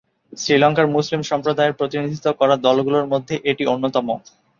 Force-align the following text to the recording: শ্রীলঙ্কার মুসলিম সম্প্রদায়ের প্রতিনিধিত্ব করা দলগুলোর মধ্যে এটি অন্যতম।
শ্রীলঙ্কার 0.33 0.87
মুসলিম 0.87 1.21
সম্প্রদায়ের 1.21 1.77
প্রতিনিধিত্ব 1.79 2.27
করা 2.39 2.55
দলগুলোর 2.65 3.05
মধ্যে 3.13 3.35
এটি 3.51 3.63
অন্যতম। 3.65 4.07